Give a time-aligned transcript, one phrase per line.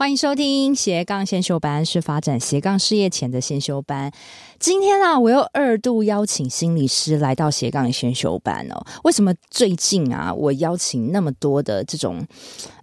[0.00, 4.10] 欢迎收听斜杠先修班，是发展斜杠事业前的先修班。
[4.58, 8.82] 今天啊，我又二度邀请心理师来到斜杠先修班哦。
[9.04, 12.26] 为什么最近啊，我邀请那么多的这种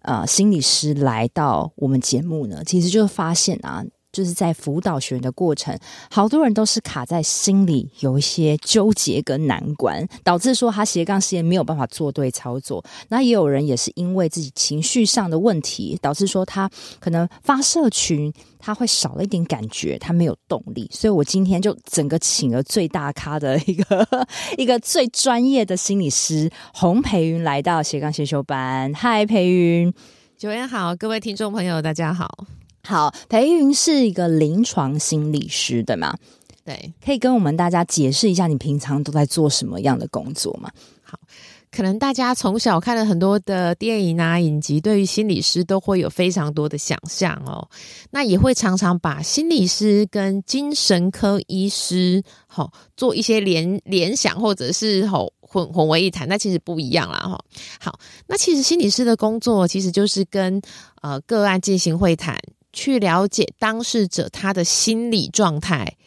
[0.04, 2.64] 呃心理师来到我们节目呢？
[2.64, 3.84] 其实就发现啊。
[4.18, 5.78] 就是在辅导学员的过程，
[6.10, 12.84] 好多人都是卡在心里有一些纠结跟难关，导致说他斜杠事业没有办法做对操作。
[13.10, 16.68] 那也有人也是因为自己情绪上的问题，导致说他
[17.00, 20.89] 可能发社群他会少了一点感觉，他没有动力。
[20.92, 24.28] 所以我今天就整个请了最大咖的一个
[24.58, 28.92] 一个最专业的心理师洪培云来到斜杠先修班。
[28.96, 29.94] 嗨，培云，
[30.39, 32.47] 九月好，各位听众朋友，大家好。
[32.88, 36.16] 好，裴云是一个临床心理师，对吗？
[36.63, 40.71] 对，可以跟我们大家解释一下你平常都在做什么样的工作吗？
[41.03, 41.19] 好，
[41.69, 47.67] 可能大家从小看了很多的电影啊、影集，对于心理师都会有非常多的想象哦。
[48.11, 56.25] 那也会常常把心理师跟精神科医师好、哦、做一些联联想，或者是好、哦、混混为一谈。
[56.29, 57.39] 那其实不一样啦哈、哦。
[57.81, 60.61] 好，那其实心理师的工作其实就是跟
[61.01, 62.38] 呃个案进行会谈。
[62.78, 65.97] 去了解当事者他的心理状态，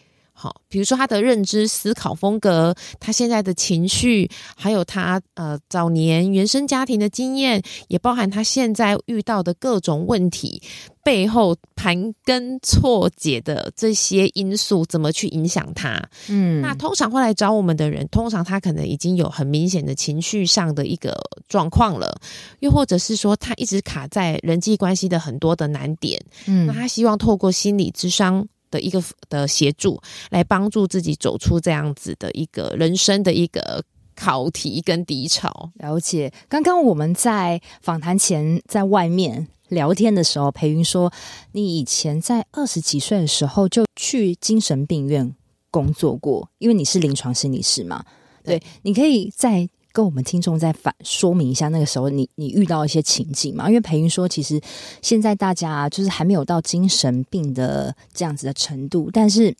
[0.43, 10.63] 好，比如说他的认知思考风格，他现在的情绪，还有他呃早年原生家庭的经验，也包含他现在遇到的各种问题
[11.05, 16.03] 背后盘根错节的这些因素，怎么去影响他？
[16.31, 21.15] 嗯，那通常会来找我们的人，通常他可能已经有很明显的情绪上的一个
[21.49, 22.19] 状况了，
[22.61, 33.83] 又或者是说他一直卡在人际关系的很多的难点，嗯，那他希望透过心理智商的一个的协助，来帮助自己走出这样子的一个人生的一个
[34.15, 35.71] 考题跟低潮。
[35.75, 39.49] 了解，刚刚我们在访谈前在外面。
[39.71, 41.13] 聊天的时候，培云说
[41.55, 45.33] ：“你以前在二十几岁的时候就去精神病院
[45.71, 48.05] 工作过，因为你是临床心理师嘛。
[48.43, 53.69] 对，对，你可以再跟我们听众再反说明一下那个时候你你遇到一些情景嘛？
[53.69, 54.61] 因为培云说，其实
[55.03, 59.55] 现在大家就是还没有到精神病的这样子的程度，但是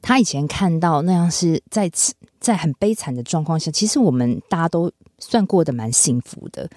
[0.00, 1.90] 他以前看到那样是在
[2.40, 6.68] 在很悲惨的状况下，其实我们大家都算过得蛮幸福的。”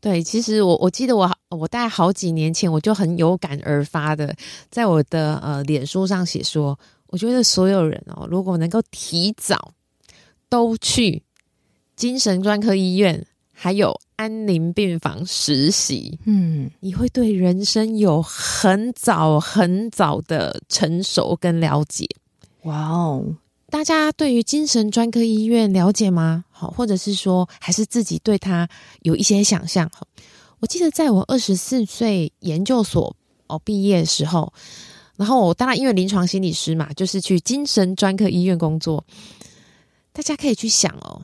[0.00, 4.32] 对，其实我我记得我我大概好几年前我就很有感而发的，
[4.70, 9.72] 在我的呃脸书上写说，我觉得所有人哦，如果能够提早
[10.48, 11.20] 都去
[11.98, 22.06] 精神专科医院，还有安宁病房实习，嗯，你会对人生有很早很早的成熟跟了解。
[22.62, 23.24] 哇哦！
[23.68, 26.44] 大家对于精神专科医院了解吗？
[26.52, 28.68] 好，或者是说，还是自己对他
[29.02, 29.90] 有一些想象？
[30.60, 33.16] 我记得在我二十四岁研究所
[33.48, 34.52] 哦毕业的时候，
[35.16, 39.04] 然后我当然因为临床心理师嘛，就是去精神专科医院工作。
[40.12, 41.22] 大家可以去想哦，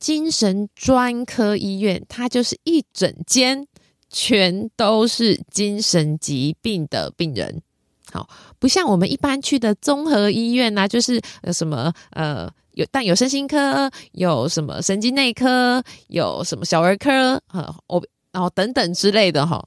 [0.00, 3.68] 精神专科医院它就是一整间
[4.08, 7.62] 全都是精神疾病的病人。
[8.10, 8.28] 好，
[8.58, 18.02] 不像我们一般去的综合医院呐、啊，就是呃什么呃有，但有身心科，有什么神经内科，有什么小儿科，呃，我
[18.32, 19.64] 然后等等之类的哈，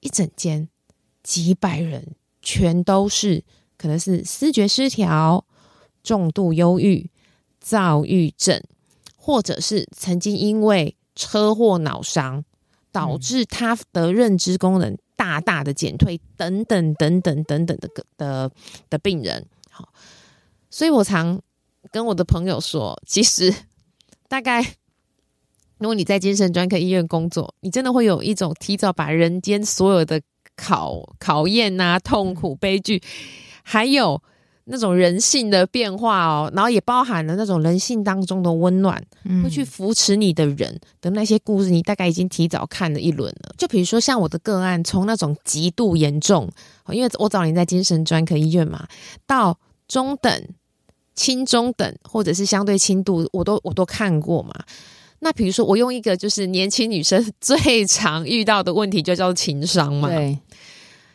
[0.00, 0.68] 一整间
[1.22, 3.42] 几百人，全都是
[3.78, 5.46] 可能是思觉失调、
[6.02, 7.10] 重度忧郁、
[7.60, 8.62] 躁郁症，
[9.28, 12.42] 或者是曾经因为车祸脑伤
[12.90, 14.96] 导致他的认知功能。
[15.18, 18.48] 大大的减退，等等等等等等的的
[18.88, 19.88] 的病人，好，
[20.70, 21.42] 所以我常
[21.90, 23.52] 跟我的朋友说，其实
[24.28, 24.62] 大概
[25.78, 30.22] 如果你在精神专科医院工作，你真的会有一种提早把人间所有的
[30.54, 33.02] 考考验啊、痛苦、悲剧，
[33.64, 34.22] 还有。
[34.70, 43.54] 那种人性的变化哦，然后也包含了那种人性当中的温暖，嗯，会去扶持你的人的那些故事，你大概已经提早看了一轮了。
[43.56, 46.50] 就比如说像我的个案，从那种极度严重，
[46.90, 48.86] 因为我早年在精神专科医院嘛，
[49.26, 50.48] 到中等、
[51.14, 54.54] 轻中等，或者是相对轻度，我都我都看过嘛。
[55.20, 60.08] 那比如说，我用一个就是年轻女生最常遇到的问题，就叫做情商嘛。
[60.08, 60.38] 对，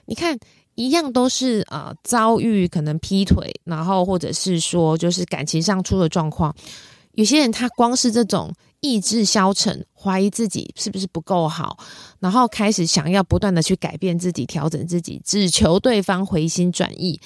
[0.06, 0.38] 你看。
[0.76, 6.56] 一样都是啊、呃，遭遇可能劈腿，然后或者是说就是感情上出了状况。
[7.14, 11.78] 有些人他光是这种意志消沉，怀疑自己是不是不够好，
[12.20, 17.22] 然后开始想要不断的去改变自己、调整自己，只求对方回心转意，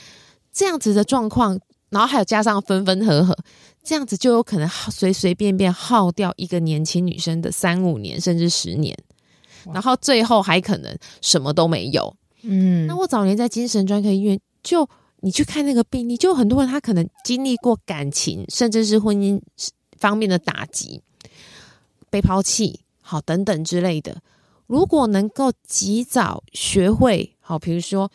[0.51, 1.57] 这样子的状况，
[1.89, 3.37] 然后还有加上分分合合，
[3.81, 8.93] 这样子就有可能随随便便耗掉一个年轻女生的三五年甚至十年，
[9.71, 12.13] 然后最后还可能什么都没有。
[12.43, 14.87] 嗯，那我早年在精神专科医院，就
[15.21, 19.41] 你去看那个病例，就很多人他可能经历过感情甚至是婚姻
[19.97, 21.01] 方面的打击。
[22.09, 24.21] 被抛弃，好等等之类的。
[24.65, 28.09] 如果能够及早学会，好，比如说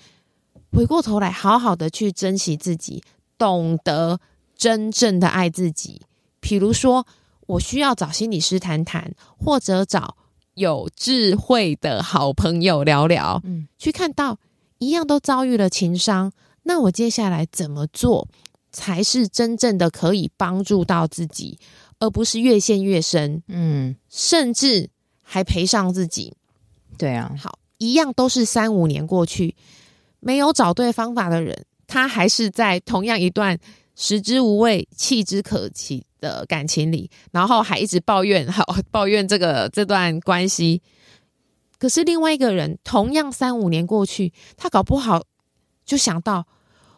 [0.72, 3.02] 回过头来，好好的去珍惜自己，
[3.36, 4.18] 懂得
[4.56, 6.00] 真正的爱自己。
[6.40, 7.06] 比如说，
[7.46, 10.16] 我需要找心理师谈谈，或者找
[10.54, 14.38] 有智慧的好朋友聊聊，嗯，去看到
[14.78, 16.32] 一样都遭遇了情伤，
[16.64, 18.28] 那我接下来怎么做
[18.70, 21.58] 才是真正的可以帮助到自己？
[21.98, 24.90] 而不是越陷越深，嗯，甚至
[25.22, 26.34] 还赔上自己。
[26.98, 29.54] 对啊，好，一样都是三五年过去，
[30.18, 33.56] 没有找对方法的人，他还是在同样一段
[33.94, 40.82] 食之无味、弃之可惜的感情里，然后还一直抱怨，好 抱怨这个这段关系。
[41.78, 45.22] 可是另外一个人，同样三五年过去，他搞不好
[45.84, 46.46] 就想到。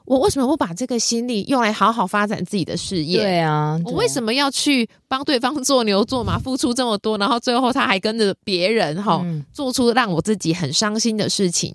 [0.07, 3.23] 我为什么不把这个心力用来好好发展自己的事业？
[3.23, 11.75] 对啊，我为什么要去帮对方做牛做马，付出这么多，然后最后他还跟着别人哈，嗯、做出让我自己很伤心的事情？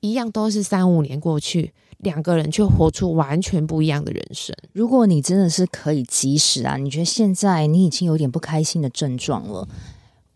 [0.00, 4.54] 一样都是三五年过去，两个人却活出完全不一样的人生。
[4.72, 9.68] 如果你真的是可以及时啊，你觉得现在你已经有点不开心的症状了，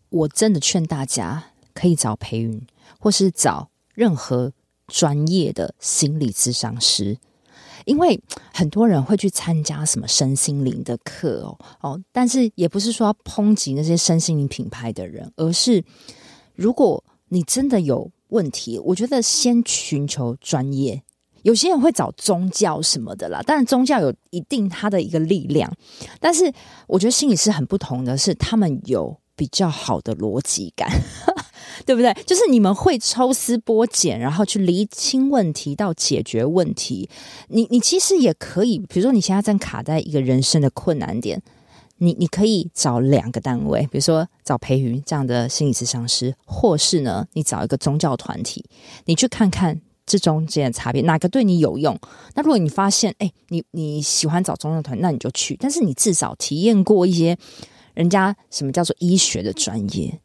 [0.09, 2.67] 我真的劝大家可以找培云，
[2.99, 4.53] 或是找任何
[4.89, 7.19] 专业的心理咨商师。
[7.85, 8.21] 因为
[8.53, 15.85] 很多人会去参加什么身心灵的课哦哦，但是也不是说要抨击那些身心灵品牌的人，而是
[16.55, 21.03] 如果你真的有问题，我觉得先寻求专业。
[21.43, 25.73] 有些人会找宗教什么的啦，当然宗教有一定它的一个力量，
[26.21, 26.53] 但是
[26.87, 30.91] 我觉得心理师很不同的是，他们有比较好的逻辑感。
[31.87, 32.13] 对不对？
[32.27, 37.09] 就是你们会抽丝剥茧，然后去厘清问题到解决问题。
[37.49, 41.41] 你你其实也可以，比如说你现在正卡在一个人生的困难点，
[41.97, 48.65] 你你可以找两个单位，比如说找培云这样的心理咨商师，或是呢，你找一个宗教团体，
[49.07, 51.99] 你去看看这中间的差别，哪个对你有用？
[52.35, 55.57] 那如果你发现，哎，你你喜欢找中药团，那你就去。
[55.61, 57.37] 但是你至少体验过一些
[57.95, 60.21] 人家什么叫做医学的专业。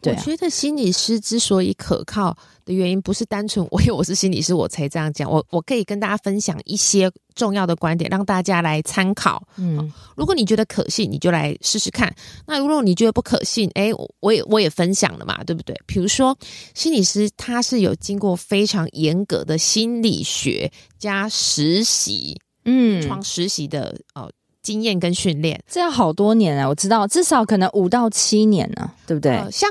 [0.00, 5.30] 对啊，我觉得心理师之所以可靠的原因，不是单纯我因为我是心理师我才这样讲。
[5.30, 9.42] 我我可以跟大家分享一些重要的观点，让大家来参考。
[9.56, 12.14] 嗯，如果你觉得可信，你就来试试看。
[12.46, 13.90] 那如果你觉得不可信，哎，
[14.20, 15.74] 我也我也分享了嘛，对不对？
[15.86, 16.36] 比如说，
[16.74, 24.30] 心理师他是有经过非常严格的心理学加实习，嗯，创实习的哦。
[24.68, 26.68] 经验跟训练，这要好多年啊！
[26.68, 29.34] 我知道，至少可能五到七年呢，对不对？
[29.34, 29.70] 呃、像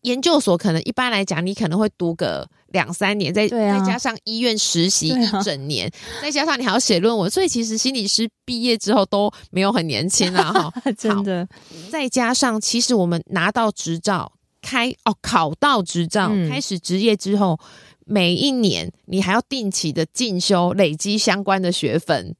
[0.00, 10.50] 研究所，可能一般来讲，你可能会读个两三年，再、啊、再加上医院实习一整年，啊、再加上你还要写论文，所以其实心理师毕业之后都没有很年轻啊！
[10.50, 11.46] 哈， 真的。
[11.90, 17.60] 再加上，其实我们拿到执照，开哦考到执照，嗯、开始执业之后，
[18.06, 22.34] 每一年你还要定期的进修，累积相关的学分。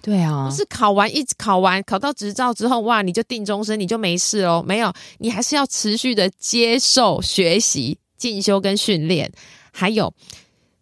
[0.00, 4.64] 对啊，不是考完一考完考到执照之后，哇，你就定终身，你就没事哦？
[4.66, 9.30] 没有，你还是要持续的接受学习、进修跟训练。
[9.72, 10.14] 还有，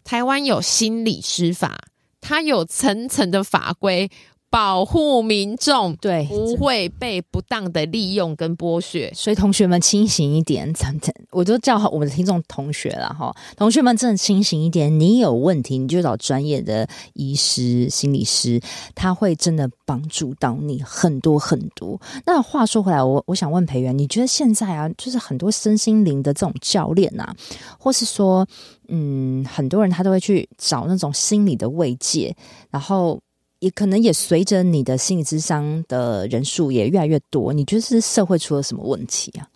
[0.05, 1.79] 台湾有心理师法，
[2.21, 4.11] 它有层层的法规。
[4.57, 18.59] 保护民众，对，不会被不当的利用跟剥削，所以同学们清醒一点，真的，我就叫好我们的听众同学了哈，同学们真的清醒一点，你有问题你就找专业的医师、心理师，
[18.95, 22.01] 他会真的帮助到你很多很多。
[22.25, 27.37] 那话说回来，我我想问培元，你觉得现在啊，就是很多身心灵的这种教练啊，
[27.79, 28.47] 或是说，
[28.89, 32.35] 嗯，很多人他都会去找那种心理的慰藉，
[32.71, 33.21] 然后。
[33.67, 39.49] 也可能也随着你的心理智商的人数也越来越多，你觉得是社会出了什么问题啊？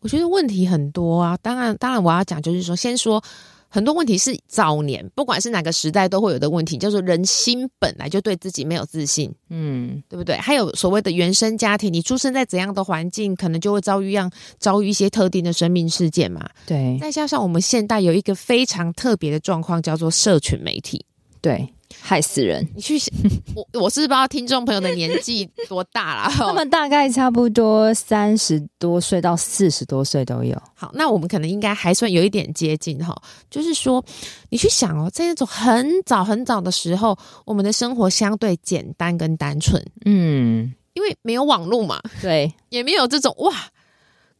[0.00, 1.36] 我觉得问题很多啊。
[1.42, 3.22] 当然，当然我要讲就是说，先说
[3.68, 10.36] 很多问题是早年不管是哪个时代都会有的问题，叫做人心本来就对自己没有自信，嗯，对不对？
[10.38, 16.48] 还有所谓的原生家庭，你出生在怎样的环境，可能就会遭遇样遭遇一些特定的生命事件嘛。
[16.66, 21.04] 对，再加上我们现代有一个非常特别的状况，叫做社群媒体，
[21.42, 21.68] 对。
[21.98, 22.66] 害死人！
[22.74, 23.12] 你去想，
[23.54, 26.28] 我我是不知道听众朋友的年纪多大啦。
[26.36, 30.60] 他们大概差不多三十多岁到四十多岁都有。
[30.74, 33.20] 好，那我们可能应该还算有一点接近哈。
[33.50, 34.04] 就是说，
[34.50, 43.52] 你去想哦，在那种很早很早的时候，我们的生活相对简单跟单纯，嗯，因为没有网络嘛，对，也没有这种哇，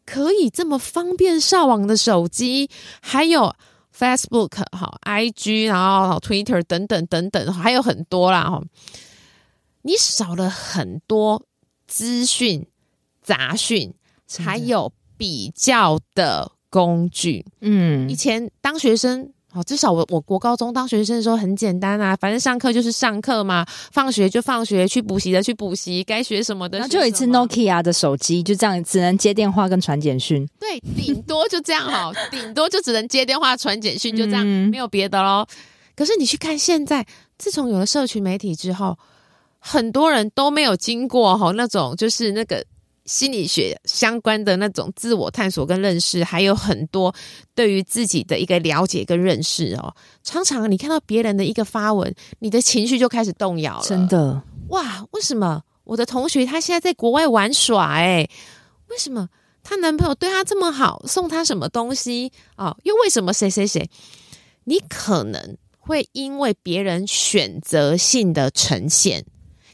[0.07, 3.55] 可以这么方便上网的手机，还有。
[3.97, 8.63] Facebook 哈，IG 然后 Twitter 等等等等，还有很多啦哈。
[9.83, 11.45] 你少了很多
[11.87, 12.67] 资讯
[13.23, 13.95] 杂讯，
[14.39, 17.45] 还有比较的工具。
[17.61, 19.33] 嗯，以前当学生。
[19.53, 26.79] 好，至少我我国高中当学生的时候很简单啊，反正上课就是上课嘛，放学就放学，去补习的去补习，该学什么的。
[26.79, 30.49] 然后就有一次 Nokia 的手机，就这样只能接电话跟传简讯。
[30.61, 35.45] 对，顶多就这样哈，顶多就只能接电话传简讯，就这样，嗯、没有别的喽。
[35.97, 37.05] 可是你去看现在，
[37.37, 38.97] 自从有了社群媒体之后，
[39.59, 42.65] 很多人都没有经过哈那种就是那个。
[43.05, 47.15] 心理学相关的那种自我探索跟认识，还有很多
[47.55, 49.95] 对于自己的一个了解跟认识哦。
[50.23, 53.85] 常常你看到别人的一个发文，你的情绪就开始动摇了。
[53.85, 55.05] 真的哇？
[55.11, 57.95] 为什么我的同学他现在在国外玩耍？
[57.95, 58.29] 哎，
[58.89, 59.29] 为什么
[59.63, 62.77] 她男朋友对她这么好，送她什么东西哦？
[62.85, 63.91] 又为什么谁谁谁？
[64.65, 69.25] 你可能会因为别人选择性的呈现。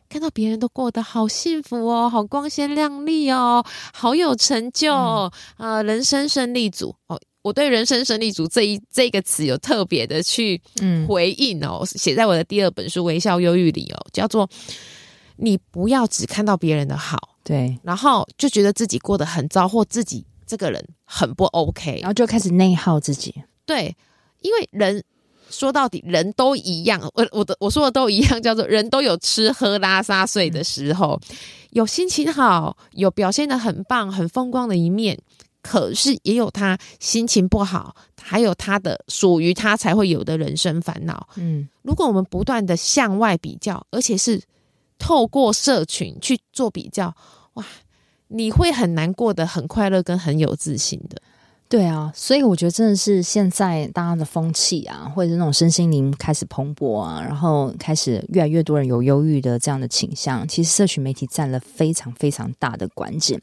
[0.09, 7.21] 看到别人都过得好幸福哦，好光鲜亮丽哦，好有成就啊、嗯呃，人生胜利组哦。
[7.43, 10.61] 我对“人生胜利组”这一这个词有特别的去
[11.07, 14.51] 回应哦，写、嗯、在我的第二本书《微笑忧郁》里哦，叫做
[15.39, 23.33] “你不要只看到别人的好，对，然后就觉得自己过得很糟，或自己这个人很不 OK，然后就开始内耗自己。
[23.65, 23.97] 对，
[24.41, 25.05] 因为人。
[25.51, 27.01] 说到底，人都一样。
[27.15, 31.21] 我我的我说的都一样，叫做人都有吃喝拉撒睡的时候，
[31.71, 35.19] 有心情好，有表现的很棒、很风光的一面。
[35.63, 41.29] 可是也有他心情不好，还有他的属于他才会有的人生烦恼。
[41.35, 44.41] 嗯，如果我们不断的向外比较，而且是
[44.97, 47.13] 透过社群去做比较，
[47.55, 47.65] 哇，
[48.29, 51.21] 你会很难过的很快乐跟很有自信的。
[51.69, 63.43] 对啊，所以我觉得真的是现在大家的风气啊，或者是那种身心灵开始蓬勃啊，然后开始越来越多人有忧郁的这样的倾向，其实社群媒体占了非常非常大的关键。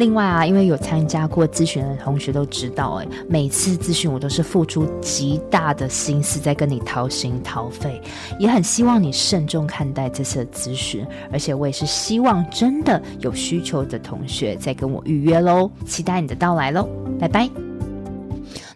[0.01, 8.01] 另外啊，因为有参加过咨询的同学都知道，哎，每次咨询我都是付出极大的心思在跟你掏心掏肺，
[8.39, 16.89] 也很希望你慎重看待这次的咨询，而且我也是希望真的有需求的同学再跟我预约喽，期待你的到来喽，
[17.19, 17.47] 拜拜。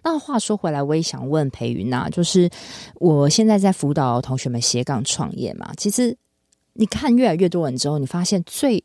[0.04, 2.48] 那话说回来，我也想问培云呐，就是
[3.00, 6.16] 我现在在辅导同学们斜杠创业嘛，其实
[6.74, 8.85] 你看越来越多人之后，你发现最。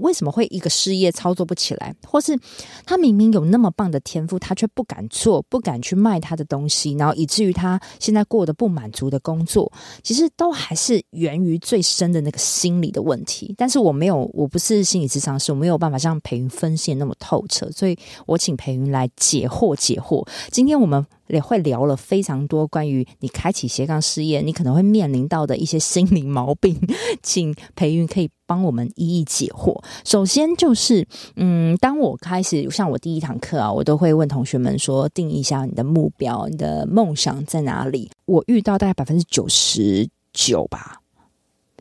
[0.00, 2.38] 为什么会一个事业操作不起来，或是
[2.84, 9.70] 他明明有那么棒的天赋，他却不敢做，不敢去卖他的东西，然后以至于他现在过得不满足的工作，
[10.02, 13.54] 其实都还是源于最深的那个心理的问题。
[13.56, 20.26] 但是我没有，我不是心理咨商师，我没有办法像培云分析那么透彻，所以我请培云来解惑解惑。
[20.50, 21.06] 今天我们。
[21.30, 26.78] 也会聊了非常多关于你开启斜杠事业，你可能会面临到的一些心理毛病，
[27.22, 29.82] 请培云可以帮我们一一解惑。
[30.04, 31.06] 首先就是，
[31.36, 38.10] 嗯，当我开始像我第一堂课啊，我都会问同学们说，定一下你的目标，你的梦想在哪里？
[38.26, 40.96] 我遇到大概百分之九十九吧。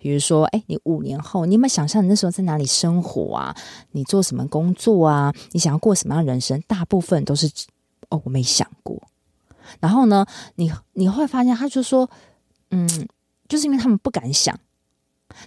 [0.01, 3.53] 比如说，哎，你五年后，你有没有想象你那时候在哪里生活啊？
[3.91, 5.33] 你做什么工作啊？
[5.51, 6.61] 你想要过什么样的人生？
[6.67, 7.51] 大部分都是，
[8.09, 8.97] 哦，我没想过。
[9.79, 12.09] 然后呢，你你会发现，他就说，
[12.71, 12.87] 嗯，
[13.47, 14.57] 就是因为他们不敢想，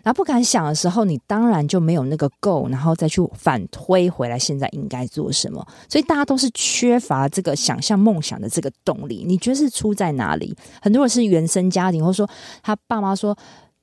[0.02, 5.66] 然后不敢想的时候，你当然就没有那个 go，然后再去反推回来，现在应该做什么。
[5.88, 9.24] 所以大家都是缺乏这个想象梦想的这个动力。
[9.26, 10.56] 你觉得是出在哪里？
[10.80, 12.28] 很多人是原生家庭，或者说
[12.62, 13.36] 他爸妈说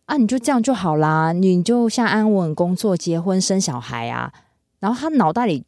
[0.05, 4.31] 啊，你就这样就好啦，你就像安稳工作、结婚、生小孩啊。
[4.79, 5.65] 然后他脑袋里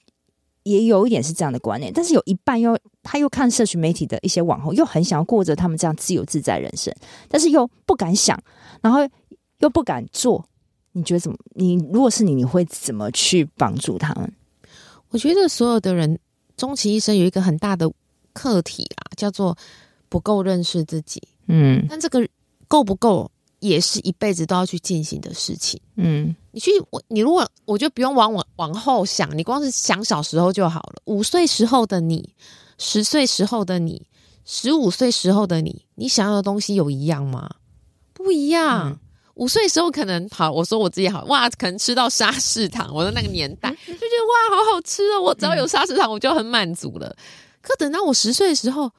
[0.63, 6.93] 也有一点是这样的观念，但是有一半又他又看社群媒体的一些网红，又很想要过着他们这样自由自在人生，
[7.27, 8.37] 但是又不敢想，
[8.81, 8.99] 然后。
[9.61, 10.43] 又不敢做，
[10.93, 11.37] 你觉得怎么？
[11.53, 14.33] 你如果是你，你会怎么去帮助他们？
[15.09, 16.17] 我觉得所有的人
[16.57, 17.87] 终其一生有一个很大的
[18.33, 19.55] 课题啊，叫做
[20.09, 21.21] 不够认识自己。
[21.45, 22.27] 嗯，但这个
[22.67, 25.79] 够不够，也是一辈子都要去进行的事情。
[25.95, 31.01] 嗯，你去我，你如果我就不用往往往后想，你光是想小时候就好了。
[31.05, 32.33] 五岁时候的你，
[32.77, 34.05] 十岁时候的你，
[34.45, 37.49] 十五岁时候的你，你想要的东西有一样吗？
[38.13, 38.89] 不一样。
[38.91, 38.99] 嗯
[39.35, 44.05] 五岁时候可能好，我说我自己好哇，可能吃到沙士糖，我的那个年代 就觉得
[44.51, 45.21] 哇，好好吃哦！
[45.21, 47.15] 我只要有沙士糖，我就很满足了。
[47.61, 48.91] 可等到我十岁的时候，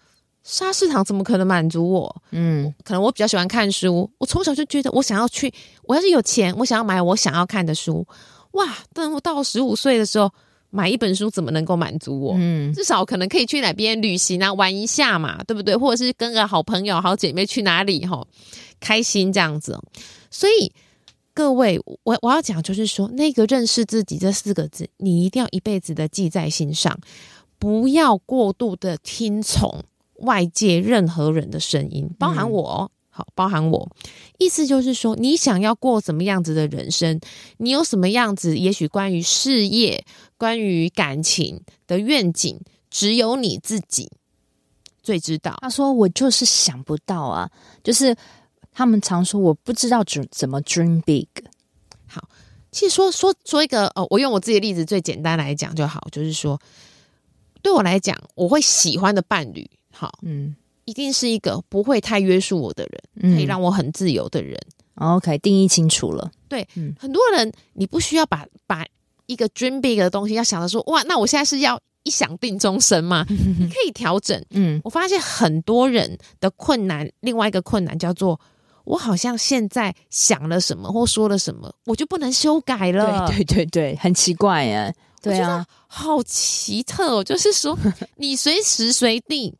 [0.45, 2.23] 沙士糖怎么可能满足我？
[2.31, 5.53] 嗯，可能我比较喜欢看书，我从小就觉得我想要去，
[5.85, 8.07] 我要是有钱，我想要买我想要看的书。
[8.53, 10.31] 哇，等我到十五岁的时候，
[10.71, 12.35] 买一本书怎么能够满足我？
[12.37, 15.77] 嗯，至少可能可以去哪边旅行啊，玩一下嘛，对不对？
[15.77, 18.27] 或者是跟个好朋友、好姐妹去哪里哈，
[18.81, 19.79] 开心这样子。
[20.31, 20.73] 所以，
[21.33, 26.99] 各位，我我要讲就是说，那个认识自己这四个字，你一定要一辈子的记在心上，
[27.59, 29.83] 不要过度的听从
[30.23, 33.89] 外界任何人的声音，包含我，好，包含我。
[34.39, 37.21] 意思就是说，你想要过什么样子的人生，
[37.59, 40.05] 你有什么样子，也许关于事业、
[40.37, 42.59] 关于感情的愿景，
[42.91, 44.11] 只有你自己
[45.03, 45.57] 最知道。
[45.61, 47.51] 他说：“我就是想不到啊，
[47.85, 48.17] 就是。”
[48.75, 51.29] 他们常说我不知道怎怎么 dream big。
[52.07, 52.27] 好，
[52.71, 56.59] 其实说说说一个哦，我用我自己的例子最简单来讲就好，就是说，
[57.61, 59.71] 对我来讲，我会喜欢的伴侣，
[60.03, 64.59] 好，嗯，一定是一个不会太约束我的人，嗯，可以让我很自由的人。
[64.97, 66.29] OK，定义清楚了。
[66.49, 68.85] 对，嗯，很多人你不需要把把
[69.27, 73.25] 一个 dream big 的东西要想着说，哇，那我现在是要一想定终身吗？
[73.31, 74.45] 你可以调整。
[74.51, 78.41] 嗯，我发现很多人的困难，另外一个困难叫做。
[78.85, 83.29] 我好像现在想了什么或说了什么，我就不能修改了。
[83.29, 84.93] 对对对对，很奇怪耶。
[85.23, 87.23] 对啊，好奇特哦。
[87.23, 87.79] 就是说，
[88.19, 89.55] 你随时随地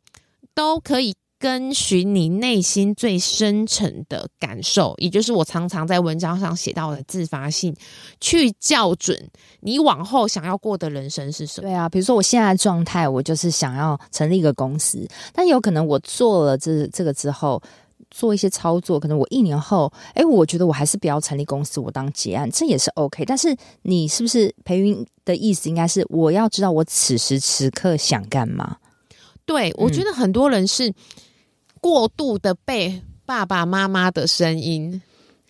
[0.55, 7.75] 都可以跟随你内心最深层的感受，也就是我常常在文章上写到的自发性，
[8.21, 9.29] 去校准
[9.61, 11.67] 你往后想要过的人生是什么。
[11.67, 17.61] 对啊，比如说我现在状态，我就是想要成立一个公司，但有可能我做了这这个之后。
[18.11, 23.25] 做一些操作，可能我一年后，哎，我觉得我还是不要成立公司，我当结案，这也是 OK。
[23.25, 25.67] 但是你是不是培云的意思？
[25.67, 28.77] 应该是我要知道我此时此刻想干嘛？
[29.45, 30.93] 对，我觉得很多人是
[31.81, 35.01] 过度的被爸爸妈妈的声音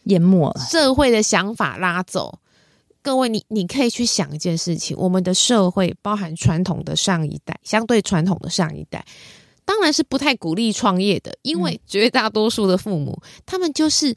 [0.05, 2.39] 淹没了，社会的想法拉走。
[3.01, 9.05] 各位，你你可以去想一件事情：我们的社会包含传统的上一代，相对传统的上一代。
[9.65, 14.15] 当然是不太鼓励创业的，因为绝大多数的父母，嗯、他们就是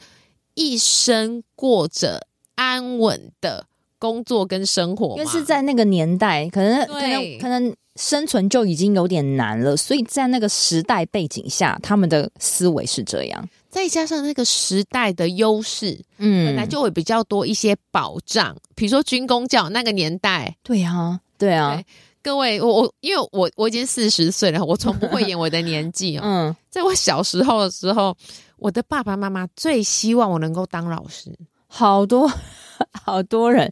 [0.54, 3.66] 一生过着安稳的
[4.06, 21.74] 工作跟生活，因为是在那个年代，可能可能可能生存就已经有点难了，所以在那个时代背景下，他们的思维是这样，再加上那个时代的优势，嗯，本来就会比较多一些保障，比如说军工教那个年代，对啊，对啊。
[21.74, 21.84] 对。
[22.22, 26.22] 各位，我我因为我我已经四十岁了，我从不会演我的年纪哦。
[26.26, 28.16] 嗯，在我小时候的时候，
[28.58, 31.30] 我的爸爸妈妈最希望我能够当老师。
[31.76, 32.26] 好多
[33.04, 33.70] 好多人，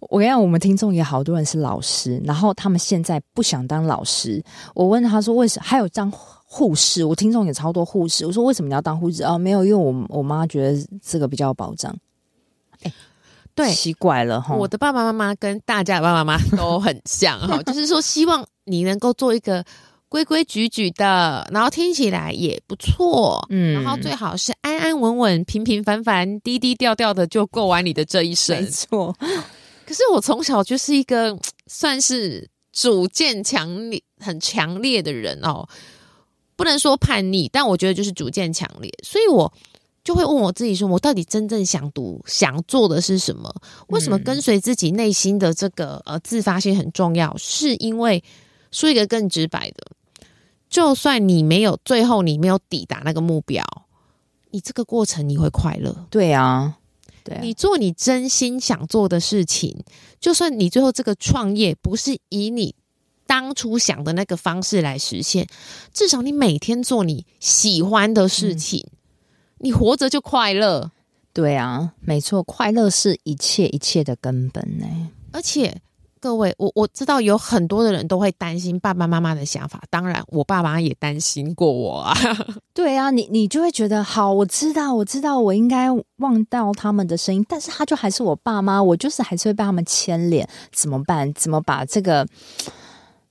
[0.00, 4.42] 我跟你讲，我们听众也好多人是老师，然后他们现在不想当老师。
[4.74, 5.64] 我问他说为什么？
[5.64, 8.26] 还有当护士，我听众也超多护士。
[8.26, 9.22] 我说为什么你要当护士？
[9.22, 11.96] 哦，没有，因为我我妈觉得这个比较有保障。
[12.82, 12.92] 哎。
[13.52, 14.54] 对，奇怪了哈！
[14.54, 19.62] 我的爸爸妈妈跟大家的爸爸妈妈都很像哈， 就是说希望你能够做一个
[20.10, 28.60] 规规矩矩的，然后听起来也不错，嗯，然后最好是安安稳稳、平平凡凡、低低调调的就过完你的这一生。
[28.60, 29.16] 没错，
[29.86, 35.66] 可是我从小就是一个 算是主见强烈、很强烈的人哦，
[36.56, 39.50] 不能说叛逆，但我觉得就是主见强烈，所以我。
[40.02, 43.54] 就会问我自己说：“我到底真正想读、想做的是什么？
[43.88, 47.36] 为什么跟随自己内心的这个呃自发性很重要？
[47.36, 48.24] 是因为
[48.72, 49.92] 说一个更直白的，
[50.70, 53.64] 就算你没有最后你没有抵达那个目标，
[54.52, 56.06] 你这个过程你会快乐。
[56.08, 56.78] 对啊，
[57.24, 59.76] 对啊，你做你真心想做的事情，
[60.20, 62.76] 就算你最后这个创业不是以你
[63.26, 65.48] 当初想的那个方式来实现，
[65.92, 68.96] 至少你每天做你喜欢的事情，嗯、
[69.58, 70.92] 你活着就快乐。
[71.32, 74.86] 对啊，没错，快乐是一切一切的根本呢。
[75.32, 75.82] 而且。
[76.20, 82.14] 各位，我我知道有很多的人都会担心爸爸妈妈的想法，当然我爸妈也担心过我啊。
[82.74, 91.32] 对啊，你你就会觉得好，我知道，我知道，我应该忘掉他们的声音，但是他就还是我爸妈，我就是还是会被他们牵连，怎么办？
[91.32, 92.26] 怎么把这个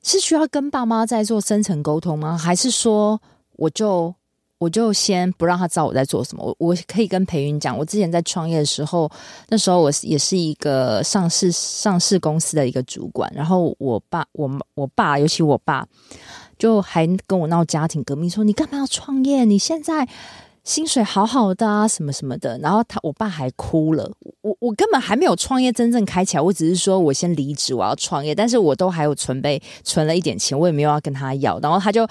[0.02, 2.36] 是需要跟爸妈在做深层沟通吗？
[2.36, 3.22] 还是说
[3.58, 4.16] 我就？
[4.60, 6.44] 我就先不让他知道我在做什么。
[6.44, 9.10] 我我可以跟培云讲，我之前在创业的时候，
[9.48, 13.32] 那时候我也是一个上市上市公司的一个主管。
[13.34, 15.88] 然后我爸我我爸，尤其我爸，
[16.58, 19.46] 就还跟我闹家庭革命，说你干嘛要创业？
[19.46, 20.06] 你现在
[20.66, 22.58] 薪水好好的啊，什么什么的。
[22.60, 24.12] 然后他我爸还哭了。
[24.42, 28.36] 我我根本还没有创业真正开起来，我只是说我先离职，我要创业。
[28.36, 31.58] 但是我都还有存备，存了一点钱，我也没有要跟他要。
[31.62, 32.06] 然后他就。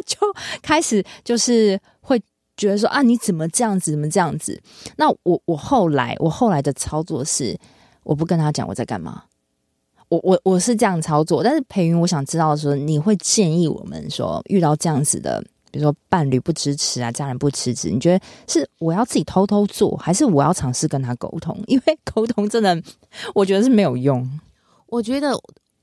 [0.04, 0.18] 就
[0.62, 2.20] 开始就是会
[2.56, 3.90] 觉得说啊，你怎么这样子？
[3.92, 4.60] 怎么这样子？
[4.96, 7.58] 那我我后来我后来的操作是，
[8.02, 9.24] 我不跟他讲我在干嘛。
[10.08, 21.60] 我我我是这样操作，但是培云，我想知道说，你会建议我们说，遇到这样子的，比如说伴侣不支持啊，家人不支持，你觉得是我要自己偷偷做，还是我要尝试跟他沟通？
[21.66, 22.80] 因为 沟通真的，
[23.34, 24.30] 我觉得是没有用。
[24.86, 25.36] 我觉得。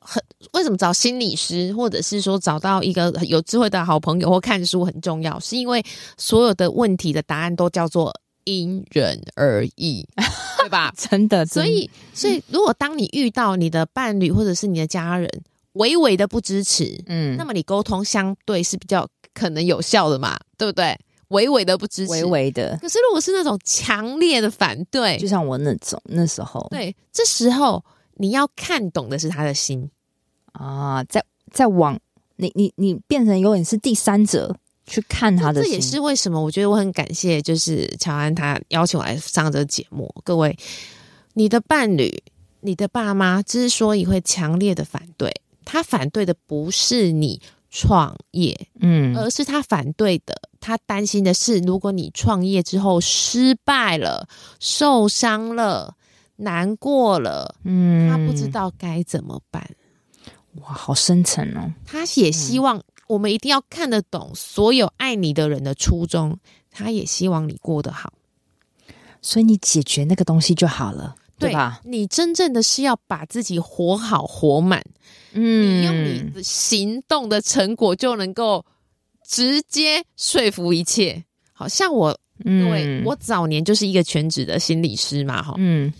[0.06, 5.40] 很为什么找心理师，或者是说找到一个有智慧的好朋友或看书很重要？
[5.40, 5.84] 是因为
[6.18, 8.14] 所有的问题的答案都叫做
[8.44, 10.06] 因人而异，
[10.60, 10.94] 对吧？
[11.00, 15.30] 真的，所以，所以如果当你遇到你的伴侣或者是你的家人
[15.74, 21.00] 微微的不支持，嗯，那么你沟通相对是比较可能有效的嘛，对不对？
[21.30, 22.78] 微微的不支持，微微的。
[22.82, 27.84] 可是如果是那种强烈的反对，就像我那种那时候，对，这时候。
[28.16, 29.90] 你要看懂的是他的心
[30.52, 32.00] 啊，在在往
[32.36, 40.14] 你你你变成有点是第三者去看他的心，这也是为什么我觉得我很感谢，就是乔安他邀请我来上这个节目。
[40.24, 40.58] 各位，
[41.34, 42.24] 你的伴侣、
[42.62, 45.34] 你的爸妈之所以会强烈的反对，
[45.66, 54.28] 他反对的不是你创业，嗯，而是他反对的，他担心的是，如果你创业之后失败了、
[54.60, 55.96] 受伤了。
[56.38, 59.70] 难过了，嗯，他不知道该怎么办。
[60.62, 61.72] 哇，好深沉哦！
[61.86, 66.38] 他也希望我们一定要看得懂所有爱你的人的初衷，
[66.70, 68.14] 他也希望你过得好，
[69.20, 71.82] 所以你解决那个东西就好了，对，吧？
[71.84, 74.84] 你真正的是要把自己活好活满，
[75.32, 78.64] 嗯，你用你的行动的成果就能够
[79.28, 81.24] 直接说服一切。
[81.52, 85.92] 好像我，嗯、我早年就是一个全职的心理师嘛，哈，嗯。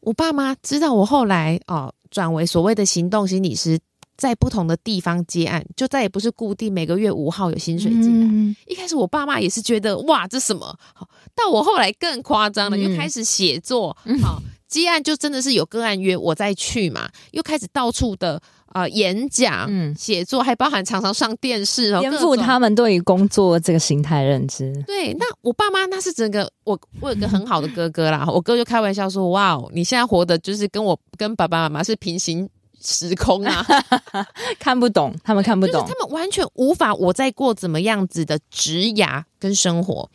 [0.00, 3.78] 我爸妈知道我后来哦转为所谓的行动心理师，
[4.16, 8.26] 在不同的地方接案，就再也不是固定每个月五号有薪水进来。
[8.26, 10.66] 嗯、一开始我爸妈也是觉得哇，这什么？
[10.94, 18.40] 好，到我后来更夸张了，又开始写作，好、嗯哦、接案就真的是有个案约我再去嘛，又开始到处的。
[18.70, 24.72] 啊、呃，演讲、嗯、写作，还包含常常上电视哦，颠覆他们对于工作这个形态认知。
[24.86, 32.48] 对，那我爸妈那是整个我，我有个很好的哥哥啦，我哥就开玩笑说：“哇哦，你现在活的就是跟我跟爸爸妈妈是平行
[32.80, 33.66] 时空啊，
[34.60, 40.08] 看不懂，他们看不懂，就是、他们完全无法我在过怎么样子的职涯跟生活。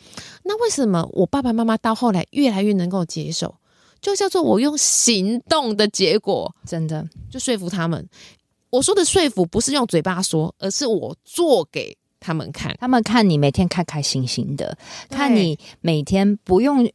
[0.44, 3.54] 那为什么我爸爸妈妈到后来越来越能够接受？
[4.00, 8.08] 就叫做我用行动的结果，真的就说服他们。”
[8.76, 12.76] 我说的说服不是用嘴巴说，而是我做给他们看。
[12.78, 14.78] 他们看你每天开开心心的，
[15.10, 16.92] 看你每天不用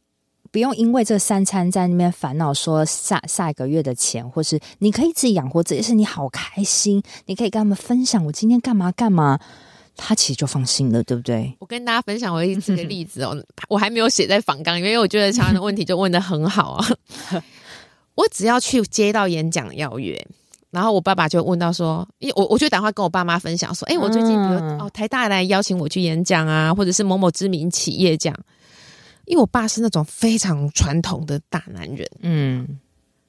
[0.51, 7.01] 不用因为这三餐在那边烦恼，说下下一个月的钱，或是你可以自己养活自己，是你好开心。
[7.25, 9.39] 你可以跟他们分享我今天干嘛干嘛，
[9.97, 11.51] 他其实就放心了，对不对？
[11.57, 13.35] 我跟大家分享我一个例子哦，
[13.67, 16.87] 我还没有写在访纲，因为我觉得常常的问题就问的很好啊。
[18.13, 20.27] 我只要去接到演讲邀约。
[20.71, 28.33] 然后我爸爸就问到说，因为我我就打电话跟我爸妈分享说，哎，我最近比如哦台大来邀请我去演讲啊，或者是某某知名企业讲，
[29.25, 32.79] 因为我爸是那种非常传统的大男人，嗯，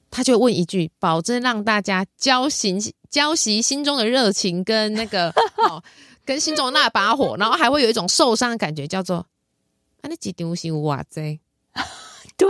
[0.09, 5.83] 他就问一句，保证让大家浇熄浇熄心中的热情跟那个哦
[6.23, 9.17] 跟心中的那把火，然后还会有一种受伤的感觉，叫做
[10.01, 11.39] 啊你几丢心哇塞。
[12.37, 12.49] 对，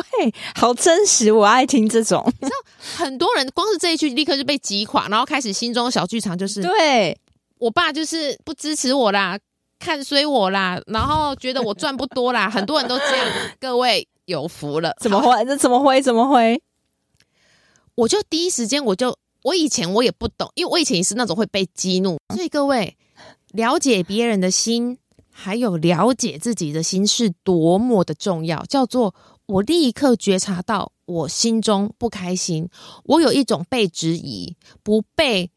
[0.55, 2.23] 好真实，我爱听这种。
[2.41, 2.55] 你知道，
[2.97, 7.17] 很多人光是这一句，立刻就被击垮，然后开始心中的小剧场就是：对
[7.59, 9.37] 我爸就是不支持我啦，
[9.79, 13.27] 看衰我啦，然后觉得我赚不多啦，很多人都这样。
[13.59, 14.95] 各位，有福了。
[14.99, 15.45] 怎么回？
[15.45, 16.01] 这怎么回？
[16.01, 16.61] 怎么回？
[17.95, 22.97] 我就第一时间，我就我以前我也不懂，因为我以前也是那种会被激怒，所以各位
[23.51, 24.97] 了解别人的心，
[25.31, 28.63] 还有了解自己的心是多么的重要。
[28.65, 29.13] 叫做
[29.45, 32.69] 我立刻觉察到我心中不开心，
[33.03, 35.51] 我有一种被质疑、不被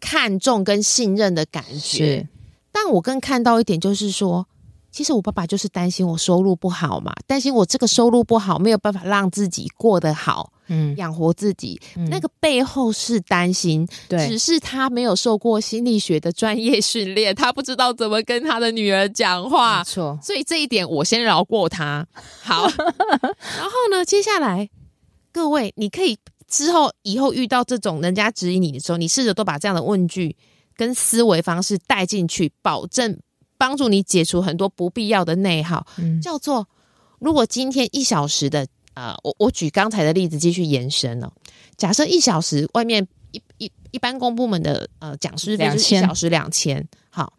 [0.00, 2.28] 看重跟信任的感觉。
[2.72, 4.46] 但我更看到一点，就是说。
[4.90, 11.80] 其实我爸爸就是担心我收入不好嘛，担心我这个收入不好，没有办法让自己过得好，嗯，养活自己。
[11.96, 20.18] 嗯、那个背后是担心，对，只是他没有受过心理学的专业训练，他不知道怎么跟他的女儿讲话，没错。
[20.22, 22.06] 所以这一点我先饶过他。
[22.42, 24.68] 好， 然后呢，接下来
[25.32, 30.36] 各位，你可以之后以后遇到这种人家质疑你的时候，你试着都把这样的问句
[30.76, 33.18] 跟思维方式带进去，保证。
[33.58, 36.66] 帮助你解除很多不必要的内耗，嗯，叫做
[37.20, 41.30] 如果今天一小时的呃，我我举刚才的例子继续延伸哦。
[41.76, 47.32] 假设一小时外面一一一般公部门的呃讲师费是一小时两千，好，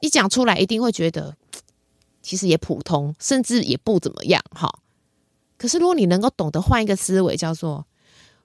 [0.00, 1.36] 一讲出来一定会觉得
[2.22, 4.80] 其实也普通，甚至也不怎么样，哈。
[5.56, 7.86] 可是如果你能够懂得换一个思维，叫做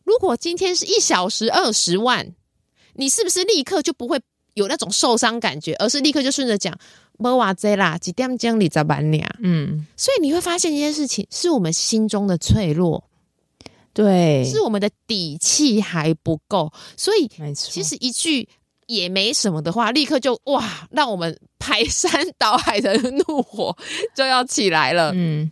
[0.04, 2.34] 如果今天是一小时二十万，
[2.94, 4.20] 你是不是立刻就不会？
[4.54, 6.78] 有那种受伤感觉，而是立刻就顺着讲，
[7.22, 9.36] 没哇这啦，几点钟你在班里啊？
[9.40, 13.04] 嗯，所以你会发现一件事情，是我们心中的脆弱，
[13.94, 18.50] 对，是我们的底气还不够，所以其实一句
[18.88, 23.78] 也没什么的话，立刻就哇，让我们排山倒海的怒火
[24.16, 25.12] 就要起来了。
[25.14, 25.52] 嗯，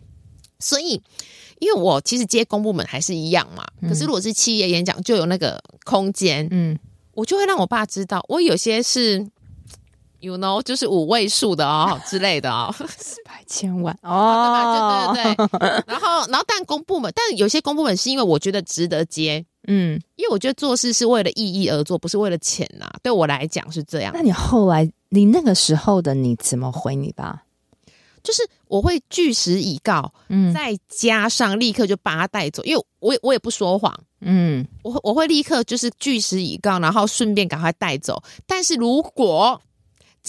[0.60, 1.02] 所以
[1.60, 6.78] 因为我其实接公部门还是一样嘛，嗯、可是如果是企业演讲，就有那个空间，嗯。
[7.16, 9.28] 我就会让我爸知道，我有些是
[10.20, 15.38] ，you know，就是五位数的哦之类的哦， 四百千万哦，对吧？
[15.38, 15.84] 对对对。
[15.88, 22.90] 然后，然后，但公部门，但有些公部门是因为我觉得值得接，嗯，因为我觉得做事是为了意义而做，不是为了钱呐。
[23.02, 24.12] 对我来讲是这样。
[24.14, 27.44] 那你后来，你那个时候的你怎么回你爸？
[28.22, 33.98] 就是我会据实以告，嗯，再加上立刻就把他带走，因为我我也不说谎。
[34.20, 38.22] 嗯，我我会立刻就是据实以告，然后顺便赶快带走。
[38.46, 39.60] 但是如果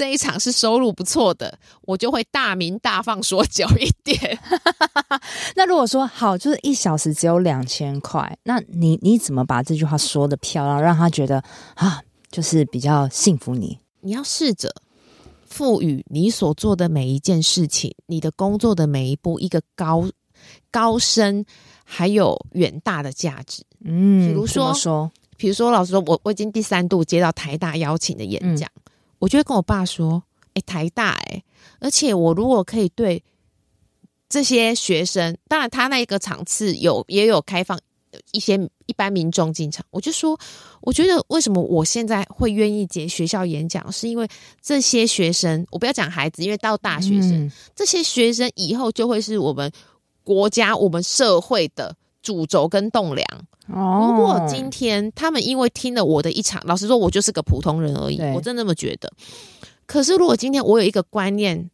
[0.01, 4.41] 这一场是收入不错的，我就会大鸣大放说久一点。
[5.55, 13.79] 那如果说好，就是一小时只有两千块，那你你怎么把这句话说的漂亮，让他觉得啊，就是比较幸福你？
[14.01, 14.75] 你要试着
[15.45, 20.09] 赋予你所做的每一件事情，你的工作的每一步一个高
[20.71, 21.45] 高深
[21.85, 23.63] 还有远大的价值。
[23.85, 28.90] 嗯，比如说，说，比如说，老实说，我我已经第三度接到台大邀请的演讲，嗯、
[29.21, 31.45] 我就会跟我爸说：“哎、欸，台大、欸，哎，
[31.79, 33.23] 而且我如果可以对
[34.29, 37.79] 这些学生，当然他那一个场次有也有开放
[38.33, 40.37] 一些一般民众进场，我就说，
[40.81, 44.27] 我觉得为什么我现在会愿意接学校演讲，是因为
[44.61, 49.71] 这些学生，我不要讲孩子，因为到大学生，嗯、这些学生以后就会是我们
[50.25, 53.27] 国家、我们社会的主轴跟栋梁。”
[53.67, 59.13] 如果今天他们因为听了我的一场，老实说，我就是个普通人而已，我真的那么觉得。
[59.87, 61.71] 可是如果今天我有一个观念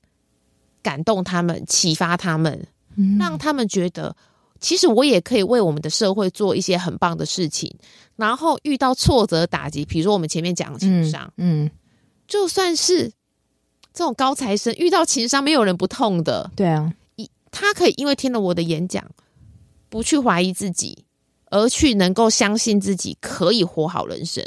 [0.83, 4.15] 感动他们、启发他们，嗯、让他们觉得
[4.61, 7.75] 其实我也可以为我们的社会做一些很棒的事情，
[8.17, 11.71] 然后遇到挫折打击，比如说我们前面讲的情商，嗯，嗯。
[12.29, 13.11] 就算是
[13.95, 19.05] 这种高材生遇到情商，没有人不痛的，对啊，一他可以因为听了我的演讲，
[19.97, 21.05] 不去怀疑自己。
[21.49, 24.45] 而去能够相信自己可以活好人生，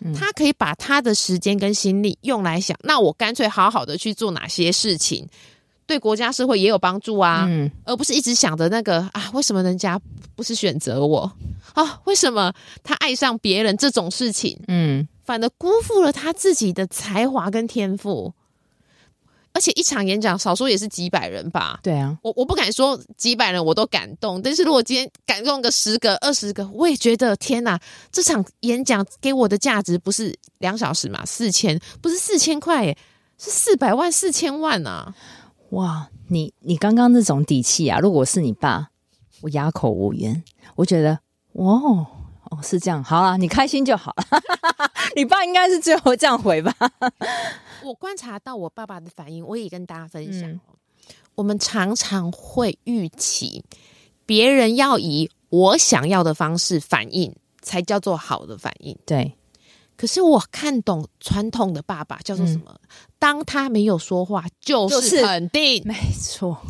[0.00, 5.26] 嗯、他可以把他的时间跟心力用来想，那我干脆好好的去做哪些事情，
[5.84, 10.00] 对国家社会也有帮助啊，嗯、而不是一直想着那个啊，为什么人家
[10.36, 11.30] 不是选择我
[11.74, 12.00] 啊？
[12.04, 18.32] 为什么他爱上别人这种事情，嗯，反而辜负了他自己的才华跟天赋。
[19.58, 21.80] 而且一场演讲，少说也是几百人吧。
[21.82, 27.76] 对啊，我我不敢说几百人我都感动，但是如果今天感动个十个、二十个，我也觉得天哪！
[28.12, 32.96] 这场演讲给我的价值不是两小时嘛，四千不是四千块耶，
[33.36, 35.12] 是四百万、四千万啊！
[35.70, 38.90] 哇，你你刚刚那种底气啊，如果是你爸，
[39.40, 40.44] 我哑口无言。
[40.76, 41.18] 我觉得，
[41.54, 44.40] 哇哦，是这样，好啊，你开心就好了。
[45.16, 46.72] 你爸应该是最后这样回吧？
[47.84, 50.50] 我观察到我爸爸的反应，我也跟大家分享。
[50.50, 50.60] 嗯、
[51.34, 53.64] 我们常常会预期
[54.26, 58.96] 别人要以我想要的方式反应，才叫做好的反应。
[59.06, 59.34] 对，
[59.96, 62.78] 可是我看懂传统的爸爸叫做什么？
[62.82, 62.88] 嗯、
[63.18, 65.82] 当他没有说话，就是肯定。
[65.86, 66.60] 没错，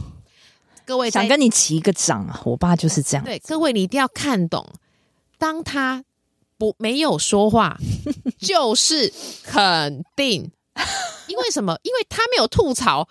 [0.84, 2.40] 各位想跟你起一个掌啊！
[2.44, 3.24] 我爸就是这样。
[3.24, 4.66] 对，各位你一定要看懂，
[5.38, 6.04] 当他
[6.56, 7.78] 不没有说话，
[8.38, 10.52] 就是肯定。
[11.28, 11.78] 因为什么？
[11.82, 13.08] 因为他没有吐槽，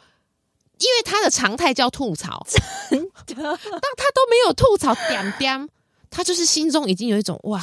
[0.80, 2.46] 因为他的常态叫吐槽。
[2.90, 5.68] 真的，当他都没有吐槽，点点，
[6.10, 7.62] 他就是心中已经有一种哇，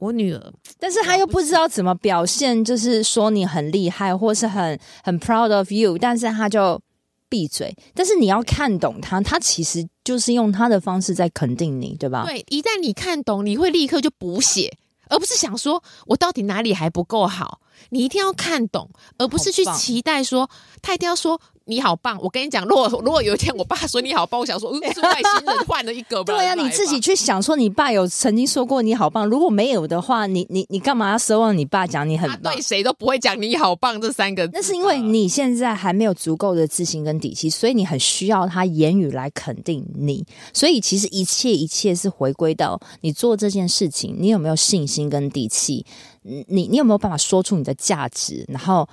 [0.00, 6.80] 我女儿，但是他又不知道怎么表现，就是说你很厉害，或是很很 proud of you，但是他就
[7.28, 7.76] 闭嘴。
[7.94, 12.24] 但是你要看懂他，他其实就是用他的方式在肯定你，对吧？
[12.24, 14.76] 对，一旦你看懂，你会立刻就补写，
[15.08, 17.60] 而不是想说我到底哪里还不够好。
[17.90, 20.50] 你一定要看懂，而不是去期待说
[20.82, 22.18] 他一定要说你好棒。
[22.22, 26.34] 我跟你讲，如果 如果有一天我爸说你好棒，我想说，嗯， 是外星人换了一个吧。
[26.34, 29.26] 对呀、啊，你自己去想说，你爸有曾经说过你好棒。
[29.28, 32.54] 如果没有的话，你你你干嘛要奢望你爸讲你很棒？
[32.54, 34.52] 对谁都不会讲你好棒这三个字。
[34.54, 40.24] 那是因为你现在还没有足够的自信跟底气，所以你很需要他言语来肯定你。
[40.54, 45.84] 所以其实一切一切是回归到你做这件事情，你有没有信心跟底气？
[46.22, 48.44] 你你有没有办法说出你的价值？
[48.48, 48.86] 然后，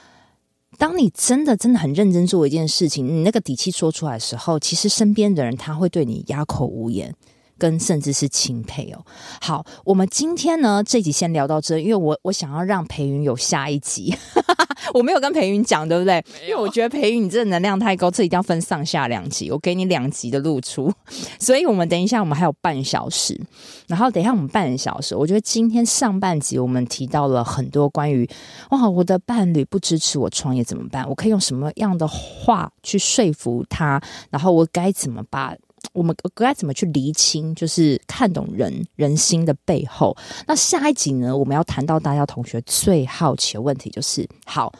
[0.77, 7.13] 当你真的真的很认真做一件事情，你那个底气说出来的时候，其实身边的人他会对你哑口无言。
[7.57, 9.03] 跟甚至是钦佩哦。
[9.41, 14.15] 好，我们今天呢这集先聊到这，因为我我想要让培云有下一集，
[14.93, 16.23] 我没有跟培云讲，对不对？
[16.47, 20.91] 因为我觉得培云你这能量太高，这一定要分上下两集，我给你两集的露出。
[21.39, 23.39] 所以我们等一下，我们还有半小时，
[23.87, 28.29] 然后等一下我们半小时，我觉得今天上半集我们提到了很多关于
[28.71, 31.07] 哇，我的伴侣不支持我创业怎么办？
[31.09, 34.01] 我可以用什么样的话去说服他？
[34.29, 35.57] 然后我该怎么办？
[35.93, 40.15] 我们该怎么去厘清，就是看懂人人心的背后？
[40.47, 41.35] 那下一集呢？
[41.35, 44.73] 我们要谈到大家同学最好奇的问题，就是：好，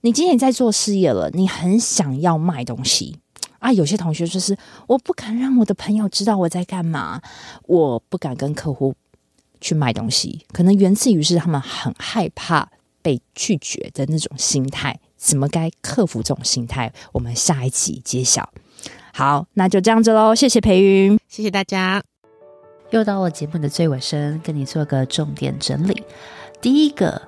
[0.00, 3.18] 你今天在做事业了，你很想要卖东西
[3.58, 3.72] 啊。
[3.72, 7.20] 有些同学就是，我不敢让我的朋友知道我在干嘛，
[7.66, 8.94] 我不敢跟客户
[9.60, 12.70] 去卖东西，可能源自于是他们很害怕
[13.02, 14.98] 被拒绝的那种心态。
[15.16, 16.92] 怎么该克服这种心态？
[17.12, 18.48] 我们下一集揭晓。
[19.18, 20.32] 好，那就这样子喽。
[20.32, 22.00] 谢谢培云，谢谢大家。
[22.90, 26.04] 又到了节目的最尾声，跟你做个重点整理。
[26.60, 27.20] 第一个。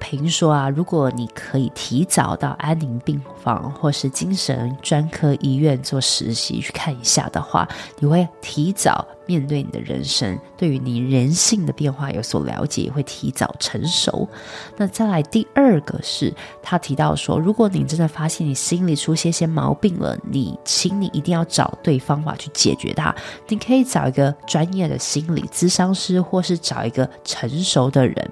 [0.00, 14.28] 平说啊，如果你可以提早到安宁病房或是精神专科医院做实习去看一下的话，你会提早面对你的人生，对于你人性的变化有所了解，也会提早成熟。
[14.76, 23.14] 那再来第二个是，他提到说，如果你真的发现你心里出现些毛病了，你请你一定要找对方法去解决它。
[23.48, 28.30] 你可以找一个专业的心理咨商师，或是找一个成熟的人。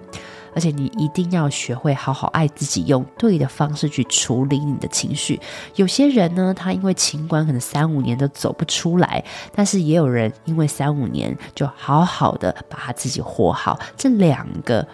[0.59, 5.41] 而且你一定要学会好好爱自己，用对的方式去处理你的情绪。
[5.77, 13.79] 有些人呢，他因为情关可能三五年都走不出来，但是也有人因为三五年就好好的把他自己活好。
[13.97, 14.85] 这两个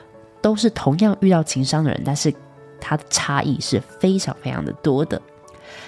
[0.43, 2.31] 都是同样遇到情伤的人，但是
[2.79, 5.19] 他的差异是非常非常的多的。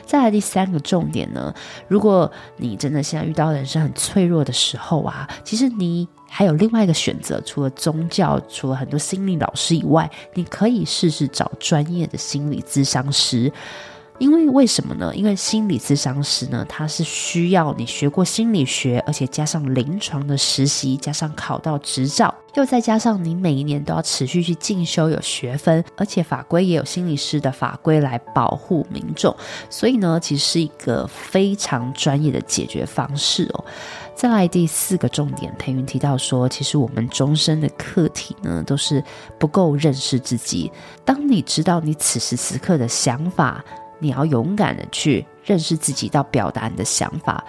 [0.06, 1.52] 再来第三个重点呢，
[1.86, 13.50] 如果你真的现在遇到人生很脆弱的时候啊，其实你还有另外一个选择，除了宗教，除了很多心理老师以外，你可以试试找专业的心理咨商师。
[14.18, 15.14] 因为为什么呢？
[15.14, 29.34] 因为心理咨商师呢，他是需要你学过心理学，而且加上临床的实习，加上考到执照，又再加上你每一年都要持续去进修有学分，而且法规也有心理师的法规来保护民众，
[29.68, 33.64] 所以呢，其实是一个非常专业的解决方式哦。
[34.14, 39.04] 再来第四个重点，培云提到说，其实我们终身的课题呢，都是
[39.38, 40.72] 不够认识自己。
[41.04, 43.62] 当你知道你此时此刻的想法，
[43.98, 47.44] 你要勇敢的去认识自己，到表达你的想法。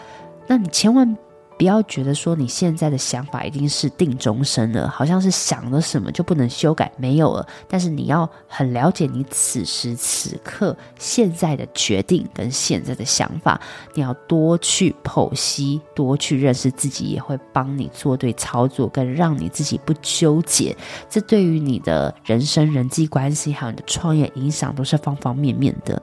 [0.48, 1.18] 那你千万
[1.58, 7.46] 不要觉得说你现在的想法一定是定终身的，好像是想了什么就不能修改，没有了。
[7.68, 13.60] 但是你要很了解你此时此刻现在的决定跟现在的想法，
[13.96, 20.78] 你要多去剖析，多去认识自己，也会帮你做对操作，跟让你自己不纠结。
[21.10, 26.00] 这对于你的人生、人际关系还有你的创业影响都是方方面面的。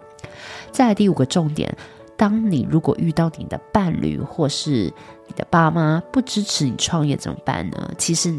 [0.71, 1.77] 再来第五个重点，
[2.17, 4.93] 当你如果遇到你的伴侣或是
[5.27, 7.91] 你的爸妈不支持你创业怎么办呢？
[7.99, 8.35] 其实，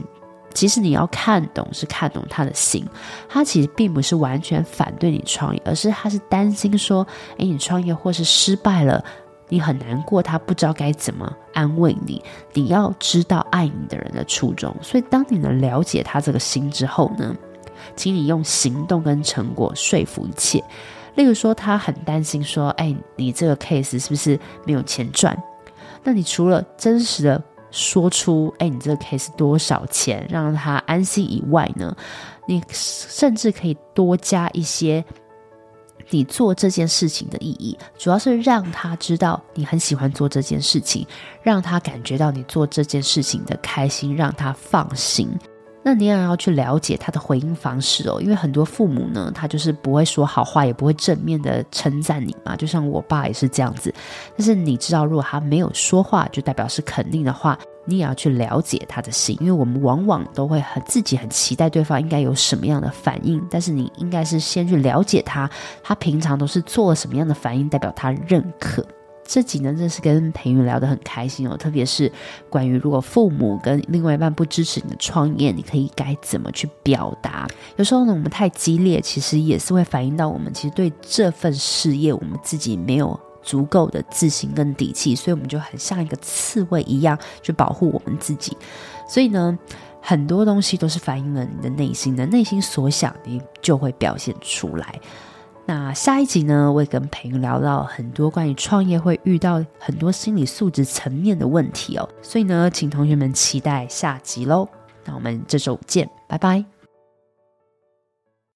[0.53, 2.85] 其实你要看懂是看懂他的心，
[3.27, 7.05] 他其实并不是完全反对你创业，而是他是担心说，
[7.37, 9.03] 诶，你创业或是失败了，
[9.49, 12.23] 你很难过，他不知道该怎么安慰你。
[12.53, 17.35] 你要知道爱你的人的初衷，所以当你能了解他这个心之后呢，
[17.95, 20.63] 请你用行动跟成果说服一切。
[21.15, 25.35] 例如说，他很担心说：“哎，你这个 case 是不是没有钱赚？”
[26.03, 31.95] 那你除了真实的说出，哎，你这个 case 多少钱，让他安心以外呢，
[32.47, 35.03] 你甚至可以多加一些
[36.11, 41.07] 你做这件事情的意义，主要是让他知道你很喜欢做这件事情，
[41.41, 45.29] 让他感觉到你做这件事情的开心，让他放心。
[45.87, 52.55] 那你也要去了解他的回应方式哦，因为很多父母呢，他就是不会说好话，也不会正面的称赞你嘛。
[52.55, 53.93] 就像我爸也是这样子。
[54.35, 57.55] 但是你知道，如果他没有说话，就代表是肯定的话，
[57.85, 65.47] 你也要去了解他的心，因为我们往往都会很自己很期待对方应该有什么样的反应，但是你应该是先去了解他，
[65.83, 68.83] 他平常都是做了什么样的反应，代表他认可。
[69.27, 72.11] 这几呢，真是跟培云聊得很开心哦，特别是
[72.49, 77.47] 关于如果父母跟另外一半不支持你的创业，你可以该怎么去表达？
[77.75, 88.55] 有时候呢，我们太激烈，其实也是会反映到我们其实对这份事业，我们自己没有足够的自信跟底气，所以我们就很像一个刺猬一样去保护我们自己。
[89.09, 89.57] 所以呢，
[90.01, 94.99] 很多东西都是反映了你的内心的内心所想，你就会表现出来。
[95.65, 104.67] 那下一集呢，我会跟培云聊到很多关于创业会遇到很多心理素质层面的问题哦，所以呢，请同学们期待下集喽。
[105.03, 106.74] 那我们这周五见，拜拜。